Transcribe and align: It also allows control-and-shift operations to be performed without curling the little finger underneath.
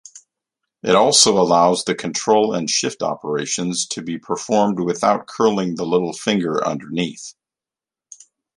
It 0.81 0.95
also 0.95 1.37
allows 1.39 1.83
control-and-shift 1.83 3.03
operations 3.03 3.85
to 3.89 4.01
be 4.01 4.17
performed 4.17 4.79
without 4.79 5.27
curling 5.27 5.75
the 5.75 5.85
little 5.85 6.13
finger 6.13 6.65
underneath. 6.65 7.35